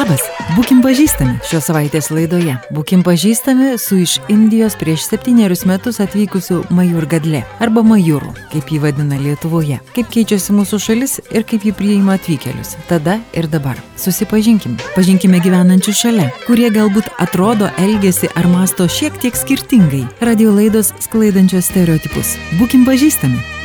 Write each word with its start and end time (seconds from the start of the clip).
Labas, 0.00 0.22
būkim 0.56 0.78
pažįstami 0.80 1.42
šios 1.44 1.66
savaitės 1.68 2.06
laidoje. 2.08 2.54
Būkim 2.72 3.02
pažįstami 3.04 3.74
su 3.76 3.98
iš 4.00 4.14
Indijos 4.32 4.72
prieš 4.80 5.04
septynerius 5.10 5.66
metus 5.68 6.00
atvykusiu 6.00 6.62
Majur 6.72 7.04
Gadle 7.10 7.42
arba 7.60 7.82
Majuru, 7.84 8.32
kaip 8.54 8.72
jį 8.72 8.80
vadina 8.86 9.18
Lietuvoje. 9.20 9.76
Kaip 9.92 10.08
keičiasi 10.14 10.56
mūsų 10.56 10.80
šalis 10.86 11.18
ir 11.28 11.44
kaip 11.44 11.68
jį 11.68 11.74
priima 11.76 12.16
atvykėlius. 12.16 12.78
Tada 12.88 13.18
ir 13.36 13.50
dabar. 13.52 13.76
Susipažinkim. 14.00 14.80
Pažinkime 14.96 15.44
gyvenančių 15.44 15.96
šalia, 16.00 16.32
kurie 16.48 16.72
galbūt 16.72 17.12
atrodo, 17.20 17.68
elgesi 17.76 18.32
ar 18.32 18.48
masto 18.48 18.88
šiek 18.88 19.20
tiek 19.20 19.36
skirtingai. 19.36 20.06
Radio 20.24 20.56
laidos 20.56 20.94
sklaidančios 21.04 21.68
stereotipus. 21.68 22.38
Būkim 22.56 22.88
pažįstami. 22.88 23.59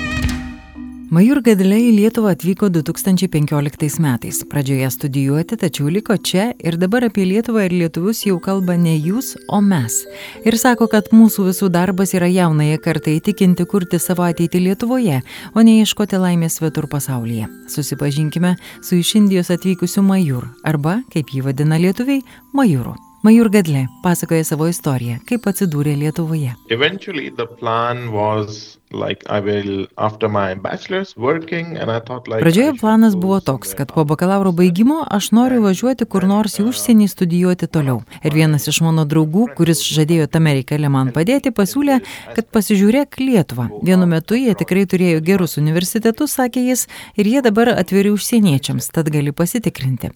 Majur 1.16 1.39
Gadle 1.39 1.77
į 1.79 1.91
Lietuvą 1.95 2.34
atvyko 2.34 2.68
2015 2.75 4.02
metais. 4.04 4.41
Pradžioje 4.52 4.89
studijuoti, 4.91 5.55
tačiau 5.61 5.88
liko 5.88 6.18
čia 6.20 6.49
ir 6.59 6.75
dabar 6.75 7.05
apie 7.07 7.23
Lietuvą 7.30 7.63
ir 7.70 7.76
lietuvius 7.77 8.26
jau 8.26 8.35
kalba 8.44 8.76
ne 8.76 8.98
jūs, 8.98 9.30
o 9.48 9.62
mes. 9.63 10.02
Ir 10.44 10.59
sako, 10.59 10.89
kad 10.91 11.08
mūsų 11.16 11.48
visų 11.53 11.72
darbas 11.72 12.12
yra 12.20 12.27
jaunąją 12.27 12.81
kartą 12.84 13.16
įtikinti 13.16 13.63
kurti 13.63 14.02
savo 14.02 14.27
ateitį 14.27 14.66
Lietuvoje, 14.66 15.22
o 15.55 15.63
ne 15.63 15.80
ieškoti 15.86 16.20
laimės 16.20 16.59
svetur 16.59 16.91
pasaulyje. 16.91 17.47
Susipažinkime 17.72 18.58
su 18.84 19.00
iš 19.00 19.16
Indijos 19.22 19.55
atvykusiu 19.55 20.03
Majur, 20.03 20.52
arba, 20.67 21.00
kaip 21.16 21.31
jį 21.31 21.47
vadina 21.47 21.80
lietuviai, 21.80 22.25
Majuru. 22.52 22.97
Majur 23.23 23.47
Gadle 23.50 23.88
pasakoja 24.03 24.44
savo 24.44 24.67
istoriją, 24.67 25.22
kaip 25.25 25.47
atsidūrė 25.47 25.95
Lietuvoje. 25.97 26.52
Eventually, 26.70 27.31
the 27.31 27.47
plan 27.47 28.11
was 28.11 28.75
like 28.91 29.25
I 29.30 29.39
will 29.39 29.88
after 29.98 30.30
my 30.30 30.55
bachelor's 30.55 31.16
working 31.17 31.77
and 31.77 31.91
I 31.91 31.99
thought 31.99 32.27
like 32.27 32.41
Pradžioje 32.41 32.73
planas 32.80 33.16
buvo 33.16 33.39
toks, 33.39 33.73
kad 33.73 33.91
po 33.91 34.03
bakalauro 34.03 34.52
baigimo 34.52 35.05
aš 35.09 35.31
noriu 35.31 35.61
važiuoti 35.63 36.05
kur 36.05 36.25
nors 36.27 36.59
į 36.59 36.67
užsienį 36.70 37.08
studijuoti 37.09 37.67
toliau. 37.67 38.03
Ir 38.23 38.35
vienas 38.38 38.67
iš 38.70 38.81
mano 38.85 39.05
draugų, 39.05 39.47
kuris 39.58 39.81
žadėjo 39.83 40.28
tame 40.31 40.53
reikale 40.59 40.89
man 40.89 41.11
padėti, 41.16 41.52
pasiūlė, 41.56 42.00
kad 42.36 42.50
pasižiūrėk 42.53 43.19
Lietuvą. 43.19 43.67
Vienu 43.86 44.08
metu 44.09 44.38
jie 44.38 44.53
tikrai 44.58 44.86
turėjo 44.89 45.22
gerus 45.25 45.58
universitetus, 45.61 46.36
sakė 46.38 46.66
jis, 46.69 46.86
ir 47.17 47.30
jie 47.31 47.41
dabar 47.45 47.73
atviri 47.75 48.13
užsieniečiams, 48.16 48.91
tad 48.95 49.09
gali 49.13 49.33
pasitikrinti. 49.36 50.11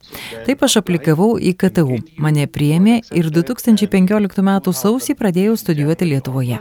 Taip 0.47 0.64
aš 0.67 0.80
aplikavau 0.84 1.36
į 1.40 1.56
KTU. 1.59 2.00
Mane 2.22 2.47
priėmė 2.47 3.02
ir 3.16 3.31
2015 3.34 4.44
m. 4.44 4.52
sausį 4.84 5.17
pradėjau 5.20 5.58
studijuoti 5.59 6.09
Lietuvoje. 6.14 6.59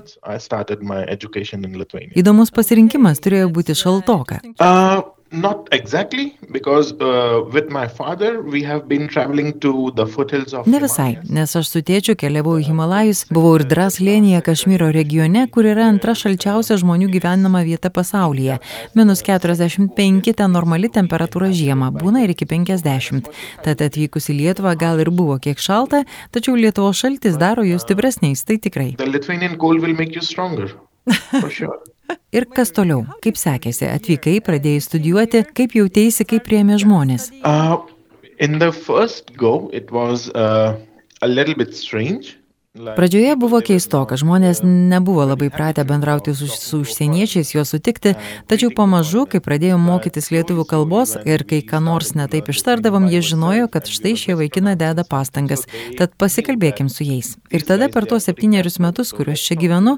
Įdomus 2.18 2.50
pasirinkimas 2.54 3.22
turėjo 3.24 3.52
būti 3.52 3.76
šaltoka. 3.78 4.40
Uh, 4.58 5.02
not 5.30 5.68
exactly, 5.72 6.38
because 6.50 6.92
uh, 7.00 7.44
with 7.52 7.68
my 7.68 7.86
father 7.86 8.40
we 8.40 8.62
have 8.64 8.88
been 8.88 9.08
traveling 9.08 9.52
to 9.60 9.92
the 9.94 10.06
foothills 10.06 10.54
of 10.54 10.66
Ne 10.66 10.80
visai, 10.80 11.10
Himalayas. 11.18 11.30
nes 11.30 11.56
aš 11.56 11.68
su 11.68 11.82
tėčiu 11.84 12.16
keliavau 12.16 12.56
į 12.60 12.64
Himalajus, 12.70 13.26
buvau 13.28 13.58
ir 13.58 13.66
Draslėnyje 13.68 14.40
Kašmyro 14.46 14.88
regione, 14.94 15.44
kur 15.52 15.68
yra 15.68 15.84
antra 15.92 16.14
šalčiausia 16.16 16.78
žmonių 16.80 17.10
gyvenama 17.12 17.60
vieta 17.66 17.90
pasaulyje. 17.92 18.58
Minus 18.96 19.22
45 19.26 20.32
ten 20.32 20.52
normali 20.56 20.88
temperatūra 20.88 21.52
žiemą, 21.52 21.92
būna 22.00 22.24
ir 22.24 22.32
iki 22.32 22.48
50. 22.48 23.28
Tad 23.68 23.84
atvykus 23.84 24.30
į 24.32 24.38
Lietuvą 24.40 24.76
gal 24.80 25.04
ir 25.04 25.10
buvo 25.12 25.36
kiek 25.38 25.60
šalta, 25.60 26.06
tačiau 26.32 26.56
Lietuvos 26.56 26.96
šaltis 27.04 27.36
daro 27.36 27.68
jūs 27.68 27.84
stipresniais, 27.84 28.44
tai 28.48 28.56
tikrai. 28.56 28.94
Ir 32.32 32.44
kas 32.56 32.72
toliau? 32.76 33.04
Kaip 33.24 33.36
sekėsi? 33.40 33.86
Atvykai, 33.88 34.38
pradėjai 34.44 34.84
studijuoti, 34.84 35.44
kaip 35.56 35.76
jautėsi, 35.76 36.24
kaip 36.28 36.44
priėmė 36.48 36.78
žmonės? 36.80 37.30
Uh, 37.44 37.84
in 38.38 38.58
the 38.58 38.72
first 38.72 39.36
go, 39.36 39.68
it 39.72 39.92
was 39.92 40.28
uh, 40.32 40.76
a 41.20 41.28
little 41.28 41.54
bit 41.54 41.76
strange. 41.76 42.38
Like, 42.78 42.94
Pradžioje 42.94 43.32
buvo 43.40 43.58
keistoka, 43.64 44.14
žmonės 44.20 44.60
nebuvo 44.62 45.24
labai 45.26 45.48
pratę 45.50 45.82
bendrauti 45.88 46.30
su, 46.36 46.46
su 46.46 46.82
užsieniečiais, 46.84 47.50
juos 47.56 47.72
sutikti, 47.72 48.12
tačiau 48.46 48.70
pamažu, 48.76 49.24
kai 49.26 49.40
pradėjome 49.42 49.82
mokytis 49.82 50.28
lietuvių 50.30 50.66
kalbos 50.68 51.16
ir 51.26 51.42
kai 51.48 51.58
ką 51.66 51.80
nors 51.82 52.12
netaip 52.14 52.52
ištardavom, 52.52 53.08
jie 53.10 53.24
žinojo, 53.24 53.66
kad 53.72 53.90
štai 53.90 54.14
šie 54.20 54.36
vaikina 54.38 54.76
deda 54.78 55.02
pastangas, 55.08 55.64
tad 55.98 56.14
pasikalbėkim 56.20 56.92
su 56.92 57.08
jais. 57.08 57.34
Ir 57.50 57.66
tada 57.66 57.88
per 57.90 58.06
tuos 58.06 58.28
septynerius 58.28 58.78
metus, 58.84 59.10
kuriuos 59.16 59.42
čia 59.42 59.58
gyvenu, 59.58 59.96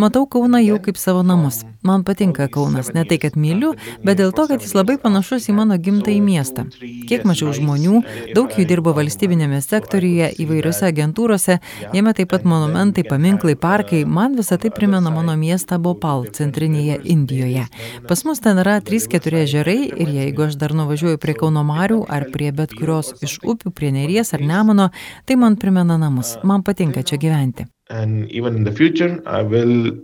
matau 0.00 0.26
Kauną 0.26 0.60
jau 0.62 0.78
kaip 0.82 0.98
savo 0.98 1.22
namus. 1.26 1.62
Man 1.82 2.04
patinka 2.04 2.48
Kaunas, 2.52 2.90
ne 2.92 3.06
tai, 3.08 3.16
kad 3.20 3.36
myliu, 3.40 3.70
bet 4.04 4.18
dėl 4.20 4.34
to, 4.36 4.44
kad 4.50 4.60
jis 4.60 4.74
labai 4.76 4.98
panašus 5.00 5.48
į 5.48 5.54
mano 5.56 5.78
gimtąjį 5.80 6.20
miestą. 6.20 6.66
Kiek 7.08 7.24
mažiau 7.28 7.54
žmonių, 7.56 8.02
daug 8.36 8.52
jų 8.52 8.66
dirbo 8.68 8.92
valstybinėme 8.96 9.62
sektoriuje, 9.64 10.28
įvairiose 10.44 10.84
agentūrose, 10.90 11.56
jame 11.96 12.14
taip 12.16 12.32
pat 12.34 12.44
monumentai, 12.44 13.06
paminklai, 13.08 13.56
parkai, 13.56 14.02
man 14.04 14.36
visą 14.36 14.60
tai 14.60 14.72
primena 14.76 15.12
mano 15.14 15.38
miestą 15.40 15.80
Bopal, 15.80 16.28
centrinėje 16.36 17.00
Indijoje. 17.16 17.64
Pas 18.08 18.26
mus 18.28 18.44
ten 18.44 18.60
yra 18.60 18.76
3-4 18.84 19.44
ežerai 19.46 19.80
ir 19.88 20.14
jeigu 20.20 20.50
aš 20.50 20.60
dar 20.60 20.76
nuvažiuoju 20.76 21.20
prie 21.22 21.38
Kauno 21.40 21.64
Marių 21.64 22.04
ar 22.12 22.28
prie 22.34 22.52
bet 22.52 22.76
kurios 22.76 23.14
iš 23.24 23.40
upių, 23.40 23.72
prie 23.72 23.94
Neries 23.96 24.36
ar 24.36 24.44
Nemono, 24.44 24.92
tai 25.24 25.40
man 25.40 25.56
primena 25.56 25.96
namus. 25.96 26.36
Man 26.44 26.60
patinka 26.66 27.00
čia 27.00 27.16
gyventi. 27.16 27.70
And 27.90 28.30
even 28.30 28.56
in 28.56 28.64
the 28.64 28.72
future, 28.72 29.20
I 29.26 29.42
will 29.42 29.98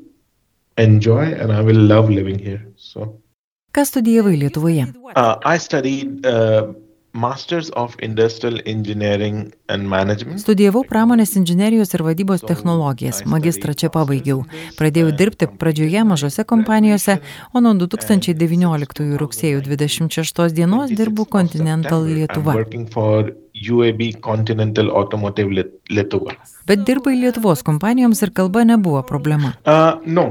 enjoy 0.76 1.32
and 1.40 1.52
I 1.52 1.62
will 1.62 1.78
love 1.78 2.10
living 2.10 2.38
here. 2.38 2.62
So, 2.76 3.20
Ką 3.72 3.84
studijavai 3.84 4.36
Lietuvoje? 4.36 4.86
uh, 5.16 5.36
I 5.44 5.58
studied 5.58 6.26
uh, 6.26 6.72
Masters 7.16 7.70
of 7.70 7.96
Industrial 7.98 8.60
Engineering 8.66 9.52
and 9.68 9.88
Management. 9.88 10.40
Studijavau 10.40 10.84
pramonės 10.88 11.32
inžinerijos 11.40 11.94
ir 11.96 12.04
vadybos 12.04 12.44
technologijas, 12.44 13.22
magistrą 13.28 13.72
čia 13.72 13.90
pabaigiau. 13.92 14.44
Pradėjau 14.76 15.14
dirbti 15.16 15.48
pradžioje 15.60 16.04
mažose 16.04 16.44
kompanijose, 16.44 17.18
o 17.52 17.64
nuo 17.64 17.72
2019 17.80 19.16
rugsėjo 19.22 19.64
26 19.64 20.52
dienos 20.56 20.92
dirbu 20.92 21.28
Continental 21.32 22.04
Lietuva. 22.04 22.60
UAB 23.56 24.20
Continental 24.20 24.90
Automotive 24.90 25.66
Lietuva. 25.88 26.36
Bet 26.66 26.84
dirbai 26.86 27.14
Lietuvos 27.20 27.62
kompanijoms 27.66 28.22
ir 28.22 28.32
kalba 28.36 28.64
nebuvo 28.64 29.02
problema. 29.06 29.54
Uh, 29.64 30.02
no, 30.04 30.26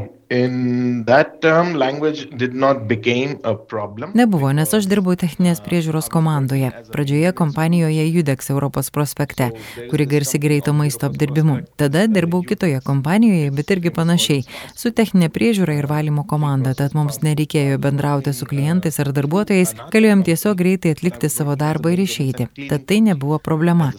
Nebuvo, 4.18 4.50
nes 4.58 4.72
aš 4.74 4.88
dirbau 4.90 5.14
techninės 5.14 5.60
priežiūros 5.62 6.08
komandoje. 6.10 6.72
Pradžioje 6.90 7.30
kompanijoje 7.38 8.08
Judex 8.10 8.50
Europos 8.50 8.90
prospekte, 8.90 9.52
kuri 9.92 10.08
garsi 10.10 10.40
greito 10.42 10.74
maisto 10.74 11.06
apdirbimu. 11.06 11.60
Tada 11.78 12.08
dirbau 12.10 12.42
kitoje 12.42 12.80
kompanijoje, 12.82 13.52
bet 13.54 13.74
irgi 13.76 13.92
panašiai, 13.94 14.46
su 14.74 14.90
techninė 14.90 15.30
priežiūra 15.30 15.76
ir 15.78 15.86
valymo 15.92 16.26
komanda, 16.26 16.74
tad 16.74 16.98
mums 16.98 17.22
nereikėjo 17.22 17.78
bendrauti 17.86 18.34
su 18.34 18.50
klientais 18.50 18.98
ar 19.04 19.14
darbuotojais, 19.14 19.76
galėjom 19.94 20.26
tiesiog 20.26 20.58
greitai 20.58 20.96
atlikti 20.98 21.30
savo 21.30 21.54
darbą 21.54 21.94
ir 21.94 22.02
išeiti. 22.08 22.50
Tad 22.72 22.88
tai 22.90 23.04
nebuvo 23.12 23.38
problema. 23.38 23.92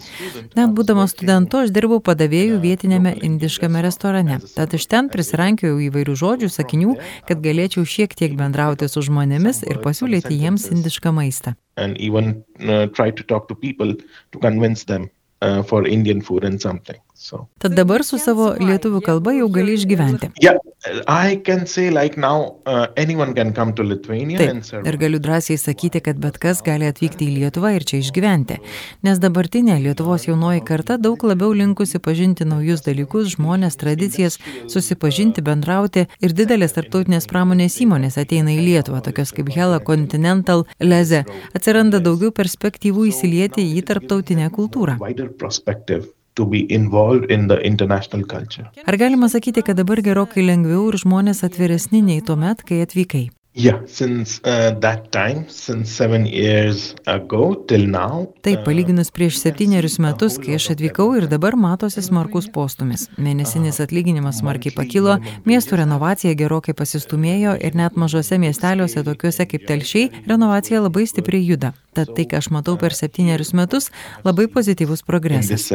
Net 0.59 0.75
būdamas 0.75 1.15
studentu, 1.15 1.63
aš 1.63 1.71
dirbau 1.71 2.01
padavėjų 2.03 2.59
vietinėme 2.67 3.15
indiškame 3.23 3.79
restorane. 3.87 4.41
Tad 4.59 4.75
iš 4.75 4.91
ten 4.91 5.07
prisirankiojau 5.13 5.79
įvairių 5.87 6.16
žodžių, 6.17 6.49
sakinių, 6.57 6.97
kad 7.29 7.45
galėčiau 7.45 7.85
šiek 7.85 8.17
tiek 8.17 8.35
bendrauti 8.39 8.89
su 8.91 9.05
žmonėmis 9.05 9.63
ir 9.69 9.81
pasiūlyti 9.85 10.35
jiems 10.35 10.69
indišką 10.73 11.13
maistą. 11.15 11.55
and 11.77 11.97
even 11.97 12.43
uh, 12.67 12.87
try 12.87 13.09
to 13.11 13.23
talk 13.23 13.47
to 13.47 13.55
people 13.55 13.93
to 14.31 14.39
convince 14.39 14.83
them 14.83 15.09
uh, 15.41 15.63
for 15.63 15.87
Indian 15.87 16.21
food 16.21 16.43
and 16.43 16.61
something. 16.61 16.99
So 17.17 17.47
Tad 17.57 17.73
dabar 17.73 18.03
su 18.05 18.19
savo 18.21 18.51
lietuvių 18.61 18.99
kalba 19.01 19.31
jau 19.33 19.47
gali 19.49 19.73
išgyventi. 19.73 20.29
yeah, 20.41 20.57
I 21.07 21.41
can 21.43 21.65
say 21.65 21.89
like 21.89 22.15
now 22.15 22.57
uh, 22.67 22.85
anyone 22.95 23.33
can 23.33 23.53
come 23.53 23.73
to 23.73 23.83
Lithuania 23.83 24.37
and 24.49 24.61
Taip, 24.63 24.85
ir 24.85 24.97
galiu 25.01 25.19
drąsiai 25.19 25.57
sakyti, 25.57 25.99
kad 26.05 26.19
bet 26.21 26.37
kas 26.37 26.61
gali 26.61 26.85
atvykti 26.85 27.25
į 27.25 27.39
Lietuvą 27.39 27.71
ir 27.75 27.85
čia 27.89 27.97
išgyventi. 28.03 28.59
Nes 29.03 29.17
dabartinė 29.19 29.79
Lietuvos 29.81 30.27
jaunoji 30.27 30.61
karta 30.67 30.99
daug 31.01 31.23
labiau 31.25 31.55
linkusi 31.57 31.97
pažinti 31.99 32.45
naujus 32.45 32.85
dalykus, 32.85 33.33
žmonės, 33.33 33.79
tradicijas, 33.81 34.37
susipažinti, 34.69 35.41
bendrauti 35.41 36.05
ir 36.21 36.37
didelės 36.37 36.77
tarptautinės 36.77 37.25
pramonės 37.31 37.79
įmonės 37.81 38.19
ateina 38.21 38.53
į 38.53 38.61
Lietuvą, 38.61 39.01
tokios 39.09 39.33
kaip 39.33 39.49
Hela, 39.57 39.81
Continental, 39.81 40.67
Leze. 40.79 41.25
Atsiranda 41.57 41.97
daugiau 41.97 42.29
perspektyvų 42.29 43.09
įsilieti 43.09 43.65
į 43.73 43.83
tarptautinę 43.89 44.53
kultūrą. 44.53 44.99
In. 48.61 48.67
Ar 48.85 48.97
galima 48.97 49.29
sakyti, 49.29 49.63
kad 49.63 49.77
dabar 49.77 50.01
gerokai 50.01 50.45
lengviau 50.45 50.87
ir 50.91 50.99
žmonės 51.01 51.43
atviresni 51.47 52.03
nei 52.03 52.21
tuo 52.21 52.37
met, 52.39 52.63
kai 52.67 52.83
atvykai? 52.85 53.27
Yeah, 53.57 53.81
since 53.87 54.39
uh, 54.43 54.77
that 54.81 55.11
time, 55.11 55.49
since 55.49 55.89
seven 55.89 56.27
years 56.27 56.93
ago 57.07 57.55
till 57.65 57.87
now. 57.89 58.27
Taip, 58.45 58.61
palyginus 58.61 59.09
prieš 59.09 59.39
septynerius 59.41 59.95
metus, 59.97 60.35
kai 60.37 60.59
aš 60.59 60.67
atvykau 60.75 61.07
ir 61.17 61.25
dabar 61.25 61.57
matosi 61.57 62.03
smarkus 62.05 62.45
postumis. 62.53 63.07
Mėnesinis 63.17 63.81
atlyginimas 63.81 64.43
smarkiai 64.43 64.75
pakilo, 64.77 65.15
miestų 65.49 65.79
renovacija 65.81 66.37
gerokai 66.37 66.75
pasistumėjo 66.77 67.55
ir 67.57 67.73
net 67.79 67.97
mažose 67.97 68.37
miesteliuose, 68.37 69.01
tokiuose 69.07 69.47
kaip 69.49 69.65
telšiai, 69.65 70.11
renovacija 70.29 70.83
labai 70.83 71.07
stipriai 71.09 71.41
juda. 71.47 71.73
Tad 71.97 72.13
tai, 72.13 72.27
ką 72.29 72.37
aš 72.43 72.51
matau 72.53 72.77
per 72.77 72.93
septynerius 72.93 73.55
metus, 73.57 73.89
labai 74.21 74.45
pozityvus 74.53 75.01
progresas. 75.01 75.65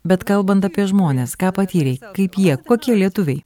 Bet 0.00 0.22
kalbant 0.24 0.64
apie 0.64 0.86
žmonės, 0.88 1.34
ką 1.36 1.50
patyrei, 1.52 1.98
kaip 2.16 2.38
jie, 2.40 2.54
kokie 2.56 2.94
lietuviai? 2.96 3.42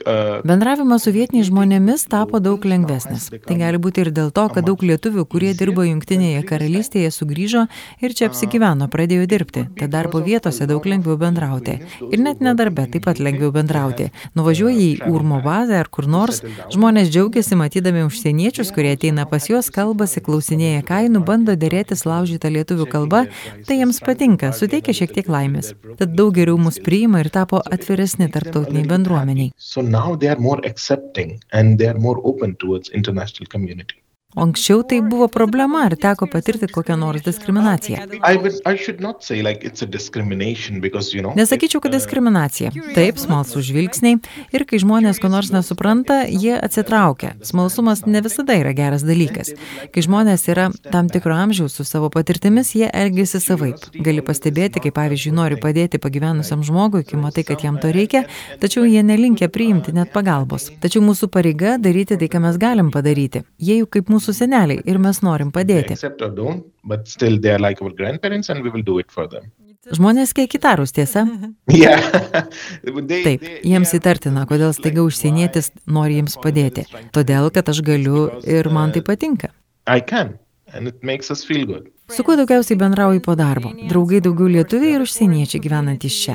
Uh, 0.00 0.40
Bendravimas 0.48 1.04
su 1.04 1.12
vietiniais 1.12 1.50
žmonėmis 1.50 2.06
tapo 2.08 2.40
daug 2.40 2.64
lengvesnis. 2.64 3.26
Tai 3.44 3.56
gali 3.60 3.76
būti 3.76 4.00
ir 4.06 4.10
dėl 4.16 4.30
to, 4.32 4.46
kad 4.54 4.64
daug 4.64 4.80
lietuvių, 4.80 5.26
kurie 5.28 5.50
dirbo 5.58 5.84
Junktinėje 5.84 6.40
karalystėje, 6.48 7.10
sugrįžo 7.12 7.66
ir 8.00 8.14
čia 8.16 8.30
apsigyveno, 8.30 8.88
pradėjo 8.88 9.26
dirbti. 9.28 9.66
Tad 9.76 9.92
darbo 9.92 10.24
vietose 10.24 10.64
daug 10.70 10.88
lengviau 10.88 11.18
bendrauti. 11.20 11.76
Ir 12.08 12.24
net 12.24 12.40
nedarbe 12.40 12.88
taip 12.88 13.04
pat 13.10 13.20
lengviau 13.20 13.52
bendrauti. 13.52 14.08
Nuvažiuoji 14.40 14.88
į 14.94 15.12
Urmo 15.12 15.42
bazę 15.44 15.76
ar 15.82 15.92
kur 15.92 16.08
nors, 16.08 16.40
žmonės 16.72 17.12
džiaugiasi 17.12 17.60
matydami 17.60 18.06
užsieniečius, 18.08 18.72
kurie 18.72 18.96
ateina 18.96 19.28
pas 19.28 19.52
juos, 19.52 19.68
kalbasi, 19.68 20.24
klausinėja 20.24 20.80
kainų, 20.88 21.26
bando 21.28 21.60
dėrėtis 21.60 22.08
laužytą 22.08 22.48
lietuvių 22.56 22.88
kalbą. 22.96 23.26
Tai 23.68 23.81
jiems 23.82 23.98
patinka, 24.06 24.52
suteikia 24.54 24.94
šiek 24.94 25.14
tiek 25.16 25.30
laimės. 25.32 25.72
Tad 25.98 26.14
daug 26.18 26.34
geriau 26.36 26.58
mus 26.60 26.78
priima 26.82 27.22
ir 27.24 27.30
tapo 27.34 27.60
atviresni 27.76 28.30
tarptautiniai 28.32 28.86
bendruomeniai. 28.88 29.50
So 29.58 29.82
O 34.34 34.46
anksčiau 34.46 34.80
tai 34.82 35.02
buvo 35.04 35.26
problema, 35.28 35.82
ar 35.84 35.92
teko 36.00 36.24
patirti 36.26 36.64
kokią 36.72 36.96
nors 36.96 37.20
diskriminaciją? 37.20 38.06
Nesakyčiau, 41.36 41.82
kad 41.84 41.92
diskriminacija. 41.92 42.70
Taip, 42.96 43.20
smalsų 43.20 43.60
žvilgsniai 43.66 44.16
ir 44.56 44.64
kai 44.68 44.80
žmonės 44.80 45.20
ko 45.20 45.28
nors 45.28 45.50
nesupranta, 45.52 46.22
jie 46.24 46.54
atsitraukia. 46.56 47.34
Smalsumas 47.44 48.06
ne 48.08 48.22
visada 48.24 48.56
yra 48.56 48.72
geras 48.76 49.04
dalykas. 49.04 49.52
Kai 49.92 50.06
žmonės 50.06 50.46
yra 50.48 50.70
tam 50.88 51.12
tikro 51.12 51.36
amžiaus 51.36 51.76
su 51.76 51.84
savo 51.84 52.08
patirtimis, 52.14 52.72
jie 52.78 52.88
elgesi 52.88 53.36
savaip. 53.36 53.84
Gali 54.00 54.24
pastebėti, 54.24 54.80
kai 54.80 54.94
pavyzdžiui 54.96 55.34
nori 55.36 55.60
padėti 55.60 56.00
pagyvenusiam 56.00 56.64
žmogui, 56.64 57.04
kai 57.04 57.20
matai, 57.20 57.44
kad 57.44 57.60
jam 57.66 57.76
to 57.82 57.92
reikia, 57.92 58.24
tačiau 58.64 58.88
jie 58.88 59.04
nelinkia 59.04 59.52
priimti 59.52 59.92
net 59.92 60.08
pagalbos. 60.16 60.70
Tačiau 60.80 61.04
mūsų 61.04 61.28
pareiga 61.36 61.76
daryti 61.76 62.16
tai, 62.16 62.32
ką 62.32 62.40
mes 62.48 62.56
galim 62.56 62.88
padaryti. 62.94 63.44
Jie 63.60 63.82
jau 63.82 63.92
kaip 63.92 64.08
mūsų 64.08 64.21
mūsų 64.22 64.34
seneliai 64.38 64.82
ir 64.86 64.98
mes 65.02 65.18
norim 65.22 65.50
padėti. 65.50 65.96
Žmonės 69.92 70.30
kiek 70.38 70.52
įtarus, 70.54 70.92
tiesa? 70.94 71.24
Taip, 73.26 73.48
jiems 73.66 73.94
įtartina, 73.98 74.44
kodėl 74.46 74.70
staiga 74.76 75.02
užsienietis 75.02 75.72
nori 75.90 76.20
jiems 76.20 76.38
padėti. 76.38 76.86
Todėl, 77.10 77.50
kad 77.50 77.72
aš 77.72 77.82
galiu 77.82 78.28
ir 78.46 78.70
man 78.70 78.94
tai 78.94 79.02
patinka. 79.02 79.50
Su 82.12 82.24
kuo 82.24 82.34
daugiausiai 82.36 82.76
bendrauji 82.76 83.20
po 83.24 83.32
darbo? 83.34 83.70
Draugai 83.88 84.18
daugiau 84.20 84.48
lietuviai 84.52 84.98
ir 84.98 85.04
užsieniečiai 85.04 85.60
gyvenantys 85.64 86.16
čia? 86.24 86.34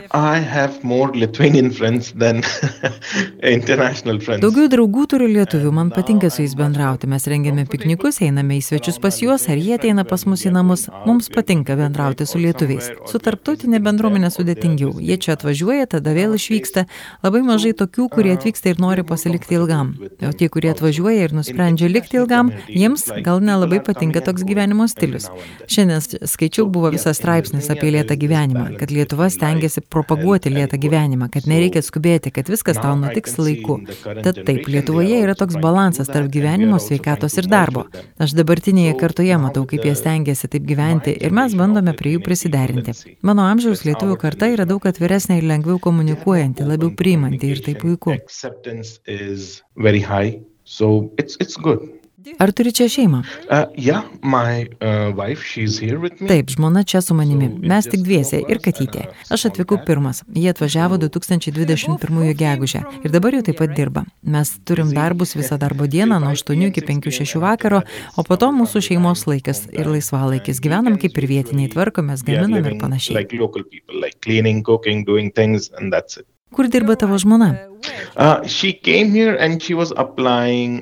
daugiau 4.42 4.69
draugų 4.74 5.04
turiu 5.12 5.28
lietuvių, 5.30 5.74
man 5.75 5.92
patinka 5.94 6.31
su 6.34 6.42
jais 6.42 6.56
bendrauti. 6.57 7.10
Mes 7.12 7.28
rengiame 7.30 7.68
piknikus, 7.69 8.22
einame 8.25 8.57
į 8.57 8.63
svečius 8.66 8.98
pas 9.04 9.19
juos, 9.22 9.45
ar 9.51 9.62
jie 9.62 9.75
ateina 9.78 10.07
pas 10.07 10.25
mus 10.25 10.48
į 10.48 10.56
namus. 10.56 10.88
Mums 11.06 11.30
patinka 11.36 11.78
bendrauti 11.78 12.25
su 12.25 12.42
lietuviais. 12.42 12.89
Su 13.12 13.22
tarptautinė 13.22 13.84
bendruomenė 13.86 14.31
sudėtingiau. 14.34 14.95
Jie 15.04 15.19
čia 15.22 15.36
atvažiuoja, 15.38 15.92
tada 15.94 16.16
vėl 16.18 16.34
išvyksta. 16.39 16.88
Labai 17.28 17.44
mažai 17.45 17.75
tokių, 17.78 18.07
kurie 18.16 18.34
atvyksta 18.34 18.74
ir 18.74 18.81
nori 18.81 19.06
pasilikti 19.06 19.60
ilgam. 19.60 19.94
O 20.25 20.34
tie, 20.34 20.50
kurie 20.50 20.74
atvažiuoja 20.74 21.30
ir 21.30 21.38
nusprendžia 21.38 21.92
likti 21.92 22.18
ilgam, 22.18 22.50
jiems 22.66 23.12
gal 23.22 23.45
nelabai 23.45 23.84
patinka 23.86 24.25
toks 24.27 24.45
gyvenimo 24.47 24.88
stilius. 24.91 25.29
Šiandien 25.71 26.27
skaičiau 26.27 26.68
buvo 26.71 26.91
visas 26.94 27.19
straipsnis 27.21 27.69
apie 27.74 27.91
lėtą 27.95 28.18
gyvenimą, 28.19 28.68
kad 28.79 28.91
Lietuva 28.94 29.29
stengiasi 29.33 29.83
propaguoti 29.88 30.51
lėtą 30.53 30.79
gyvenimą, 30.83 31.29
kad 31.33 31.47
nereikia 31.50 31.83
skubėti, 31.85 32.33
kad 32.35 32.51
viskas 32.51 32.79
tau 32.83 32.95
nutiks 33.00 33.38
laiku. 33.39 33.79
Tad 34.06 34.41
taip, 34.47 34.68
Lietuvoje 34.71 35.21
yra 35.24 35.35
toks 35.39 35.59
balansas 35.63 36.12
tarp 36.12 36.31
gyvenimo, 36.33 36.79
sveikatos 36.83 37.38
ir 37.41 37.50
darbo. 37.51 37.85
Aš 38.21 38.35
dabartinėje 38.38 38.97
kartoje 39.00 39.38
matau, 39.41 39.65
kaip 39.69 39.85
jie 39.88 39.95
stengiasi 39.97 40.51
taip 40.51 40.68
gyventi 40.68 41.15
ir 41.15 41.35
mes 41.35 41.56
bandome 41.57 41.95
prie 41.97 42.18
jų 42.18 42.24
prisiderinti. 42.27 42.95
Mano 43.27 43.47
amžiaus 43.47 43.85
lietuvių 43.88 44.19
karta 44.21 44.51
yra 44.53 44.68
daug 44.69 44.83
atviresnė 44.89 45.39
ir 45.41 45.50
lengviau 45.51 45.79
komunikuojanti, 45.83 46.68
labiau 46.68 46.91
priimanti 46.97 47.53
ir 47.56 47.63
tai 47.65 47.77
puiku. 47.79 48.18
So 50.68 51.13
it's, 51.18 51.38
it's 51.39 51.56
good. 51.56 51.79
Ar 52.39 52.51
turi 52.51 52.71
čia 52.75 52.88
šeimą? 52.91 53.21
Uh, 53.47 53.65
yeah, 53.77 54.03
my, 54.21 54.68
uh, 54.81 55.15
wife, 55.15 55.44
Taip, 56.27 56.51
žmona 56.51 56.83
čia 56.83 57.01
su 57.01 57.15
manimi. 57.18 57.50
Mes 57.63 57.88
tik 57.88 58.03
dviese 58.06 58.41
ir 58.44 58.59
katytė. 58.63 59.07
Aš 59.33 59.47
atvykau 59.51 59.79
pirmas. 59.88 60.24
Jie 60.35 60.50
atvažiavo 60.51 61.00
2021 61.01 62.33
gegužę 62.38 62.83
ir 63.03 63.13
dabar 63.13 63.38
jau 63.38 63.44
taip 63.47 63.59
pat 63.62 63.75
dirba. 63.77 64.06
Mes 64.24 64.53
turim 64.68 64.94
darbus 64.95 65.35
visą 65.39 65.57
darbo 65.62 65.88
dieną 65.88 66.19
nuo 66.24 66.31
8 66.35 66.68
iki 66.69 66.85
5-6 66.85 67.41
vakaro, 67.41 67.83
o 68.18 68.24
po 68.27 68.38
to 68.38 68.51
mūsų 68.56 68.83
šeimos 68.91 69.27
laikas 69.29 69.65
ir 69.71 69.89
laisvalaikis. 69.89 70.62
Gyvenam 70.63 70.97
kaip 71.01 71.18
ir 71.18 71.29
vietiniai, 71.33 71.71
tvarkomės, 71.74 72.25
gaminam 72.27 72.65
ir 72.65 72.79
panašiai. 72.81 73.27
Kur 76.55 76.69
dirba 76.71 76.95
tavo 76.95 77.17
žmona? 77.19 77.49
Uh, 78.17 78.41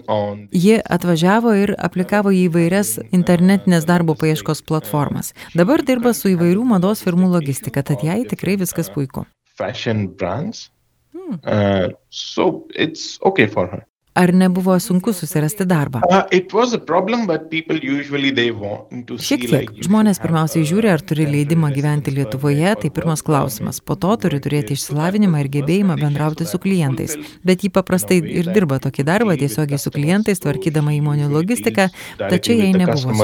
on... 0.07 0.47
Ji 0.51 0.77
atvažiavo 0.97 1.53
ir 1.59 1.73
aplikavo 1.77 2.31
į 2.31 2.45
įvairias 2.49 2.95
internetinės 3.11 3.87
darbo 3.89 4.15
paieškos 4.15 4.63
platformas. 4.67 5.33
Dabar 5.57 5.83
dirba 5.83 6.13
su 6.15 6.31
įvairių 6.35 6.63
mados 6.69 7.03
firmų 7.03 7.33
logistika, 7.33 7.83
tad 7.83 8.05
jai 8.07 8.21
tikrai 8.29 8.55
viskas 8.61 8.89
puiku. 8.93 9.25
Hmm. 11.15 11.39
Uh, 11.43 11.89
so 12.09 12.67
it's 12.75 13.19
okay 13.23 13.47
for 13.47 13.67
her. 13.67 13.85
Ar 14.15 14.31
nebuvo 14.31 14.77
sunku 14.79 15.11
susirasti 15.13 15.65
darbą? 15.67 15.99
Uh, 16.07 16.21
Šiek 19.19 19.41
tiek. 19.43 19.73
Žmonės 19.83 20.21
pirmiausiai 20.23 20.63
žiūri, 20.69 20.87
ar 20.93 21.03
turi 21.03 21.25
leidimą 21.27 21.67
gyventi 21.75 22.13
Lietuvoje, 22.15 22.69
tai 22.79 22.91
pirmas 22.95 23.19
klausimas. 23.27 23.81
Po 23.83 23.97
to 23.99 24.13
turi 24.23 24.39
turėti 24.39 24.77
išsilavinimą 24.77 25.41
ir 25.43 25.49
gebėjimą 25.57 25.97
bendrauti 25.99 26.47
su 26.47 26.61
klientais. 26.63 27.17
Bet 27.43 27.67
jį 27.67 27.73
paprastai 27.75 28.21
ir 28.23 28.47
dirba 28.55 28.79
tokį 28.85 29.03
darbą 29.11 29.35
tiesiogiai 29.41 29.81
su 29.83 29.91
klientais, 29.91 30.39
tvarkydama 30.45 30.95
įmonių 30.95 31.27
logistiką, 31.35 31.89
tačiau 32.23 32.55
jai 32.55 32.71
nebuvo 32.71 33.03
sunku. 33.03 33.19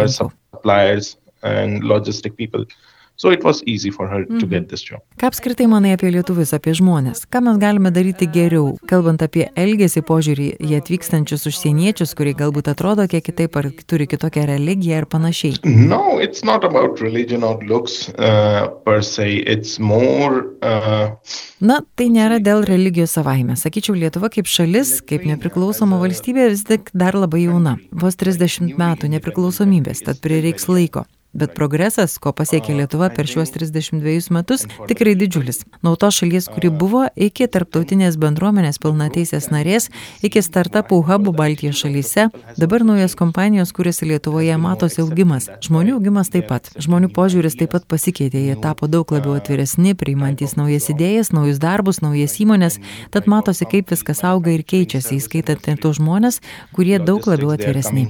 So 3.16 3.30
it 3.30 3.44
was 3.44 3.62
easy 3.66 3.92
for 3.92 4.08
her 4.08 4.22
mm 4.26 4.28
-hmm. 4.28 4.40
to 4.40 4.48
get 4.48 4.70
this 4.70 4.82
job. 4.90 5.00
Ką 5.20 5.28
apskritai 5.28 5.68
manai 5.68 5.92
apie 5.94 6.10
lietuvius, 6.12 6.54
apie 6.54 6.74
žmonės? 6.74 7.20
Ką 7.34 7.42
mes 7.46 7.58
galime 7.58 7.92
daryti 7.92 8.26
geriau, 8.38 8.78
kalbant 8.88 9.22
apie 9.22 9.46
elgesį 9.56 10.02
požiūrį 10.02 10.48
į 10.58 10.72
atvykstančius 10.80 11.46
užsieniečius, 11.50 12.16
kurie 12.18 12.34
galbūt 12.34 12.72
atrodo 12.74 13.08
kiek 13.08 13.24
kitaip 13.30 13.56
ar 13.60 13.70
turi 13.90 14.08
kitokią 14.08 14.46
religiją 14.46 14.98
ir 14.98 15.06
panašiai? 15.06 15.54
No, 15.94 16.20
it's 16.26 16.42
not 16.44 16.64
about 16.64 17.02
religion 17.02 17.44
or 17.44 17.58
looks 17.64 18.10
uh, 18.10 18.68
per 18.86 19.04
se, 19.04 19.28
it's 19.54 19.80
more... 19.80 20.36
Uh... 20.64 21.14
Na, 21.60 21.82
tai 21.96 22.10
nėra 22.10 22.40
dėl 22.40 22.66
religijos 22.66 23.14
savaime. 23.14 23.54
Sakyčiau, 23.54 23.96
Lietuva 23.96 24.30
kaip 24.34 24.50
šalis, 24.50 24.98
kaip 25.06 25.30
nepriklausoma 25.30 26.02
valstybė 26.02 26.50
vis 26.50 26.64
tik 26.66 26.90
dar 26.94 27.14
labai 27.14 27.46
jauna. 27.46 27.78
Vos 27.92 28.16
30 28.16 28.74
metų 28.82 29.14
nepriklausomybės, 29.14 30.02
tad 30.08 30.22
prireiks 30.26 30.66
laiko. 30.72 31.06
Bet 31.32 31.54
progresas, 31.56 32.18
ko 32.20 32.34
pasiekė 32.36 32.74
Lietuva 32.76 33.08
per 33.16 33.28
šiuos 33.30 33.54
32 33.56 34.34
metus, 34.36 34.66
tikrai 34.90 35.14
didžiulis. 35.16 35.62
Nuo 35.86 35.94
to 35.96 36.10
šalies, 36.12 36.50
kuri 36.52 36.68
buvo 36.68 37.06
iki 37.16 37.48
tarptautinės 37.48 38.18
bendruomenės 38.20 38.82
pilnateisės 38.84 39.48
narės, 39.54 39.88
iki 40.28 40.44
startupų 40.44 41.00
hubų 41.08 41.32
Baltijos 41.38 41.80
šalyse, 41.86 42.28
dabar 42.60 42.84
naujas 42.88 43.16
kompanijos, 43.20 43.72
kuriuose 43.78 44.10
Lietuvoje 44.10 44.58
matosi 44.60 45.00
augimas. 45.06 45.48
Žmonių 45.64 45.96
augimas 46.02 46.34
taip 46.34 46.50
pat. 46.52 46.68
Žmonių 46.76 47.12
požiūris 47.16 47.56
taip 47.62 47.72
pat 47.78 47.88
pasikeitė, 47.88 48.44
jie 48.50 48.60
tapo 48.60 48.92
daug 48.92 49.16
labiau 49.16 49.38
atviresni, 49.40 49.96
priimantys 49.96 50.58
naujas 50.60 50.90
idėjas, 50.92 51.32
naujus 51.32 51.64
darbus, 51.64 52.02
naujas 52.04 52.36
įmonės, 52.44 52.82
tad 53.16 53.32
matosi, 53.32 53.70
kaip 53.72 53.96
viskas 53.96 54.26
auga 54.28 54.52
ir 54.52 54.66
keičiasi, 54.68 55.22
įskaitant 55.22 55.72
ir 55.72 55.80
tos 55.80 56.02
žmonės, 56.02 56.42
kurie 56.76 57.00
daug 57.00 57.24
labiau 57.32 57.56
atviresni. 57.56 58.04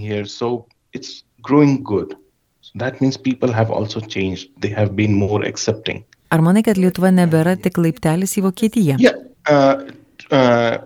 That 2.75 3.01
means 3.01 3.17
people 3.17 3.51
have 3.51 3.69
also 3.69 3.99
changed. 3.99 4.49
They 4.61 4.69
have 4.69 4.95
been 4.95 5.13
more 5.13 5.43
accepting. 5.43 6.03
Ar 6.31 6.39
manai, 6.39 6.63
kad 6.63 6.77
Lietuva 6.79 7.11
nebėra 7.11 7.57
tik 7.59 7.75
laiptelis 7.83 8.37
į 8.39 8.45
Vokietiją? 8.45 8.95
Yeah. 9.03 9.19
Uh, 9.49 9.91
uh, 10.31 10.77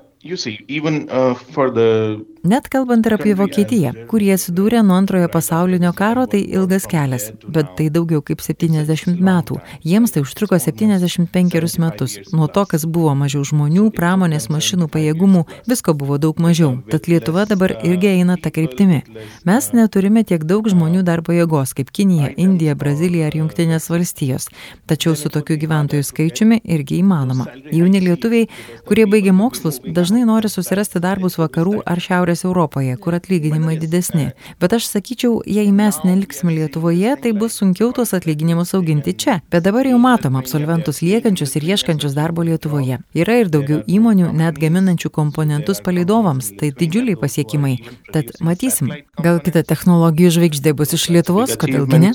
uh, 1.10 2.26
Net 2.46 2.68
kalbant 2.70 3.06
ir 3.10 3.14
apie 3.16 3.32
Vokietiją, 3.34 3.92
kur 4.06 4.22
jie 4.22 4.36
atsidūrė 4.36 4.84
nuo 4.86 4.94
antrojo 5.00 5.26
pasaulinio 5.34 5.90
karo, 5.98 6.28
tai 6.30 6.44
ilgas 6.46 6.84
kelias, 6.90 7.32
bet 7.50 7.72
tai 7.80 7.88
daugiau 7.90 8.22
kaip 8.22 8.44
70 8.46 9.18
metų. 9.26 9.58
Jiems 9.82 10.14
tai 10.14 10.22
užtruko 10.22 10.60
75 10.62 11.80
metus. 11.82 12.20
Nuo 12.38 12.46
to, 12.46 12.62
kas 12.70 12.86
buvo 12.86 13.16
mažiau 13.18 13.42
žmonių, 13.50 13.88
pramonės, 13.98 14.46
mašinų 14.54 14.88
pajėgumų, 14.94 15.42
visko 15.66 15.96
buvo 15.98 16.20
daug 16.22 16.38
mažiau. 16.42 16.76
Tad 16.92 17.10
Lietuva 17.10 17.48
dabar 17.50 17.74
irgi 17.82 18.12
eina 18.12 18.38
tą 18.38 18.54
kryptimį. 18.54 19.02
Mes 19.50 19.72
neturime 19.74 20.22
tiek 20.22 20.46
daug 20.46 20.70
žmonių 20.70 21.02
darbo 21.08 21.34
jėgos 21.34 21.74
kaip 21.74 21.90
Kinija, 21.90 22.30
Indija, 22.38 22.78
Brazilija 22.78 23.32
ar 23.32 23.40
Junktinės 23.42 23.90
valstijos. 23.90 24.52
Tačiau 24.86 25.18
su 25.18 25.34
tokiu 25.34 25.58
gyventojų 25.66 26.06
skaičiumi 26.06 26.62
irgi 26.62 27.02
įmanoma. 27.02 27.50
Jauni 27.74 28.06
lietuviai, 28.06 28.52
kurie 28.86 29.10
baigia 29.10 29.34
mokslus, 29.34 29.82
dažnai 29.82 30.15
nori 30.24 30.48
susirasti 30.48 31.02
darbus 31.04 31.36
vakarų 31.36 31.82
ar 31.84 32.00
šiaurės 32.00 32.46
Europoje, 32.46 32.94
kur 33.02 33.18
atlyginimai 33.18 33.76
didesni. 33.82 34.30
Bet 34.62 34.76
aš 34.78 34.88
sakyčiau, 34.88 35.42
jei 35.44 35.74
mes 35.76 35.98
neliksim 36.08 36.54
Lietuvoje, 36.54 37.18
tai 37.20 37.34
bus 37.36 37.58
sunkiau 37.60 37.90
tuos 37.96 38.14
atlyginimus 38.16 38.72
auginti 38.78 39.16
čia. 39.18 39.40
Bet 39.52 39.66
dabar 39.66 39.90
jau 39.90 39.98
matom 40.00 40.38
absolventus 40.40 41.02
liekančius 41.04 41.58
ir 41.60 41.68
ieškančius 41.74 42.16
darbo 42.16 42.46
Lietuvoje. 42.48 43.02
Yra 43.18 43.40
ir 43.42 43.52
daugiau 43.52 43.82
įmonių, 43.84 44.32
net 44.38 44.62
gaminančių 44.62 45.12
komponentus 45.20 45.84
palidovams. 45.84 46.54
Tai 46.56 46.72
didžiuliai 46.80 47.20
pasiekimai. 47.20 47.76
Tad 48.16 48.32
matysim, 48.46 48.94
gal 49.20 49.42
kita 49.44 49.66
technologijų 49.68 50.38
žvaigždė 50.38 50.76
bus 50.78 50.96
iš 50.96 51.10
Lietuvos, 51.12 51.58
kodėlgi 51.60 52.04
ne? 52.08 52.14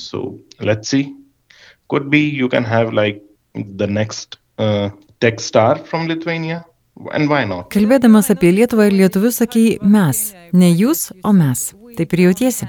Could 1.91 2.09
be 2.09 2.21
you 2.23 2.49
can 2.49 2.63
have 2.63 2.93
like 2.95 3.21
the 3.55 3.87
next 3.87 4.39
uh, 4.59 4.91
tech 5.19 5.41
star 5.41 5.77
from 5.77 6.07
Lithuania 6.07 6.65
Kalbėdamas 7.73 8.31
apie 8.33 8.53
Lietuvą 8.53 8.91
ir 8.91 8.97
lietuvius, 8.99 9.41
sakei 9.41 9.79
mes, 9.81 10.31
ne 10.53 10.73
jūs, 10.73 11.11
o 11.25 11.33
mes. 11.37 11.71
Taip 11.97 12.13
ir 12.15 12.21
jautiesi. 12.29 12.69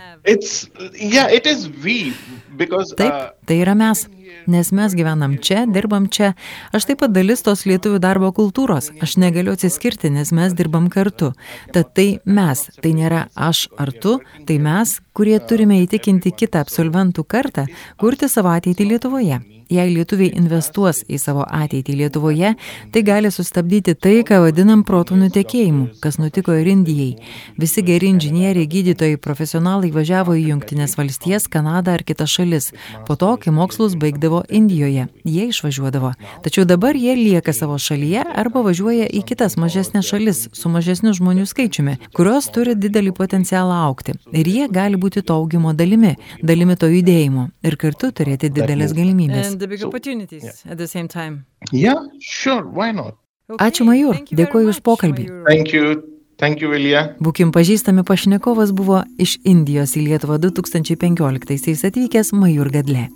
Taip, 2.98 3.12
uh, 3.12 3.30
tai 3.52 3.60
yra 3.60 3.76
mes. 3.76 4.08
Nes 4.48 4.70
mes 4.72 4.94
gyvenam 4.96 5.36
čia, 5.44 5.66
dirbam 5.68 6.06
čia. 6.08 6.32
Aš 6.72 6.88
taip 6.88 7.02
pat 7.04 7.12
dalis 7.12 7.44
tos 7.44 7.66
lietuvių 7.68 8.00
darbo 8.00 8.32
kultūros. 8.32 8.88
Aš 9.04 9.18
negaliu 9.20 9.52
atsiskirti, 9.58 10.08
nes 10.16 10.32
mes 10.32 10.56
dirbam 10.56 10.88
kartu. 10.94 11.34
Tad 11.76 11.92
tai 11.98 12.08
mes, 12.24 12.64
tai 12.80 12.96
nėra 12.96 13.26
aš 13.36 13.68
ar 13.76 13.92
tu, 13.92 14.22
tai 14.48 14.62
mes, 14.64 15.02
kurie 15.12 15.36
turime 15.44 15.84
įtikinti 15.84 16.32
kitą 16.32 16.64
absolventų 16.64 17.28
kartą 17.28 17.68
kurti 18.00 18.32
savo 18.32 18.56
ateitį 18.56 18.94
Lietuvoje 18.94 19.44
jei 19.72 19.92
lietuviai 19.94 20.34
investuos 20.38 21.02
į 21.08 21.20
savo 21.22 21.46
ateitį 21.48 21.96
Lietuvoje, 22.02 22.54
tai 22.92 23.04
gali 23.08 23.32
sustabdyti 23.32 23.96
tai, 23.96 24.20
ką 24.28 24.42
vadinam 24.46 24.84
protų 24.88 25.18
nutekėjimu, 25.22 25.88
kas 26.04 26.20
nutiko 26.22 26.56
ir 26.60 26.70
Indijai. 26.72 27.14
Visi 27.60 27.84
geri 27.88 28.12
inžinieriai, 28.12 28.68
gydytojai, 28.72 29.20
profesionalai 29.22 29.92
važiavo 29.96 30.36
į 30.38 30.50
Junktinės 30.52 30.98
valstijas, 31.00 31.48
Kanadą 31.52 31.96
ar 31.98 32.06
kitas 32.08 32.34
šalis. 32.36 32.72
Po 33.08 33.16
to, 33.20 33.32
kai 33.42 33.54
mokslus 33.56 33.96
baigdavo 34.00 34.44
Indijoje, 34.50 35.08
jie 35.26 35.48
išvažiuodavo. 35.52 36.14
Tačiau 36.46 36.66
dabar 36.70 36.96
jie 36.96 37.16
lieka 37.18 37.54
savo 37.54 37.78
šalyje 37.82 38.24
arba 38.44 38.64
važiuoja 38.66 39.08
į 39.10 39.24
kitas 39.28 39.58
mažesnės 39.62 40.08
šalis 40.08 40.44
su 40.58 40.72
mažesniu 40.72 41.14
žmonių 41.18 41.48
skaičiumi, 41.50 41.98
kurios 42.18 42.52
turi 42.54 42.76
didelį 42.76 43.16
potencialą 43.18 43.82
aukti. 43.88 44.16
Ir 44.32 44.48
jie 44.48 44.70
gali 44.72 45.00
būti 45.02 45.26
to 45.26 45.40
augimo 45.42 45.74
dalimi, 45.74 46.16
dalimi 46.44 46.78
to 46.78 46.92
judėjimo 46.92 47.50
ir 47.66 47.78
kartu 47.82 48.12
turėti 48.16 48.52
didelės 48.54 48.96
galimybės 48.98 49.56
yeah. 49.56 50.72
at 50.72 50.78
the 50.78 50.88
same 50.88 51.08
time. 51.08 51.46
Yeah, 51.72 52.08
sure, 52.20 52.64
why 52.66 52.92
not? 52.92 53.18
Okay, 53.52 53.68
Ačiū 53.68 53.84
Majur, 53.84 54.22
dėkuoju 54.32 54.72
už 54.72 54.80
pokalbį. 54.86 55.28
Thank 55.50 55.74
you. 55.76 56.00
Thank 56.42 56.62
you, 56.64 56.72
Vilija. 56.72 57.04
Būkim 57.22 57.52
pažįstami 57.54 58.02
pašnekovas 58.08 58.72
buvo 58.74 59.04
iš 59.22 59.36
Indijos 59.46 59.94
į 59.94 60.08
Lietuvą 60.08 60.40
2015-aisiais 60.42 61.84
atvykęs 61.92 62.32
Majur 62.34 62.72
Gadle. 62.74 63.10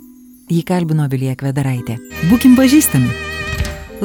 Jį 0.46 0.62
kalbino 0.62 1.08
Vilija 1.10 1.34
Kvedaraitė. 1.40 1.98
Būkim 2.30 2.54
pažįstami. 2.58 3.10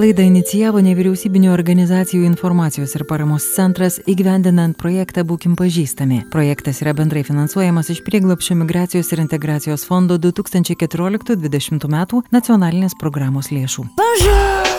Laidą 0.00 0.22
inicijavo 0.24 0.80
nevyriausybinio 0.80 1.50
organizacijų 1.52 2.22
informacijos 2.24 2.94
ir 2.96 3.02
paramos 3.04 3.44
centras 3.56 3.98
įgyvendinant 4.08 4.78
projektą 4.78 5.24
Būkim 5.26 5.56
pažįstami. 5.58 6.22
Projektas 6.32 6.80
yra 6.80 6.94
bendrai 6.96 7.24
finansuojamas 7.26 7.90
iš 7.92 8.00
prieglapščio 8.06 8.56
migracijos 8.62 9.12
ir 9.12 9.20
integracijos 9.26 9.84
fondo 9.84 10.16
2014-2020 10.16 11.90
metų 11.92 12.22
nacionalinės 12.32 12.96
programos 12.96 13.52
lėšų. 13.52 13.90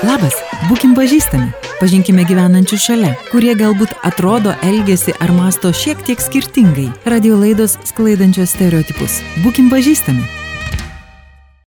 Labas, 0.08 0.42
būkim 0.72 0.98
pažįstami. 0.98 1.52
Pažinkime 1.78 2.26
gyvenančius 2.26 2.88
šalia, 2.90 3.14
kurie 3.30 3.54
galbūt 3.54 3.94
atrodo, 4.08 4.58
elgesi 4.66 5.14
ar 5.20 5.36
masto 5.38 5.70
šiek 5.76 6.02
tiek 6.08 6.24
skirtingai. 6.24 6.90
Radio 7.06 7.38
laidos 7.38 7.78
sklaidančios 7.86 8.56
stereotipus. 8.56 9.22
Būkim 9.46 9.70
pažįstami. 9.70 10.41